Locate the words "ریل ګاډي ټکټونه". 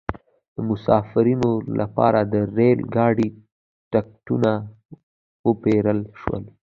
2.57-4.51